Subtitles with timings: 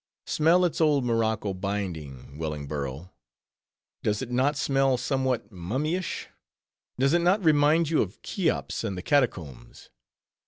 [0.25, 3.11] Smell its old morocco binding, Wellingborough;
[4.01, 6.27] does it not smell somewhat mummy ish?
[6.97, 9.91] Does it not remind you of Cheops and the Catacombs?